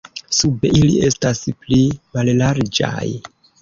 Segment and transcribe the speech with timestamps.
[0.37, 1.81] Sube ili estas pli
[2.19, 3.09] mallarĝaj.